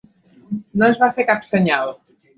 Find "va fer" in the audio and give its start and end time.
1.03-1.27